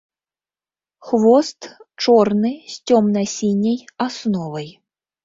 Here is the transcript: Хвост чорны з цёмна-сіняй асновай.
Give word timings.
Хвост 1.09 1.59
чорны 2.05 2.51
з 2.77 2.95
цёмна-сіняй 2.95 3.79
асновай. 4.07 4.69